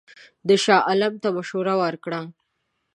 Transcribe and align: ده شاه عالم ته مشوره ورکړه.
ده 0.47 0.55
شاه 0.63 0.81
عالم 0.87 1.13
ته 1.21 1.27
مشوره 1.37 1.73
ورکړه. 1.81 2.21